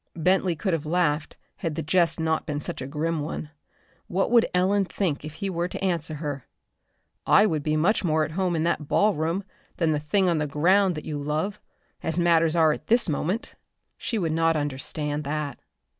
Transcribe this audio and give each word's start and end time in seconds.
Bentley 0.15 0.55
could 0.55 0.73
have 0.73 0.87
laughed 0.87 1.37
had 1.57 1.75
the 1.75 1.83
jest 1.83 2.19
not 2.19 2.47
been 2.47 2.59
such 2.59 2.81
a 2.81 2.87
grim 2.87 3.19
one. 3.21 3.51
What 4.07 4.31
would 4.31 4.47
Ellen 4.51 4.83
think 4.85 5.23
if 5.23 5.35
he 5.35 5.47
were 5.47 5.67
to 5.67 5.83
answer 5.83 6.15
her: 6.15 6.47
"I 7.27 7.45
would 7.45 7.61
be 7.61 7.77
much 7.77 8.03
more 8.03 8.23
at 8.23 8.31
home 8.31 8.55
in 8.55 8.63
that 8.63 8.87
ballroom 8.87 9.43
than 9.77 9.91
that 9.91 9.99
thing 10.09 10.27
on 10.27 10.39
the 10.39 10.47
ground 10.47 10.95
that 10.95 11.05
you 11.05 11.21
love 11.21 11.59
as 12.01 12.19
matters 12.19 12.55
are 12.55 12.71
at 12.71 12.87
this 12.87 13.09
moment!" 13.09 13.53
She 13.95 14.17
would 14.17 14.31
not 14.31 14.55
understand 14.55 15.23
that. 15.25 15.59